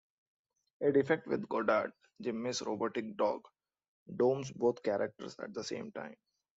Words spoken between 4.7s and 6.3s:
characters at the same time.